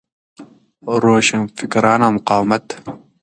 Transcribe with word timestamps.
روشنفکران 1.03 2.01
او 2.05 2.11
مقاومت 2.15 2.65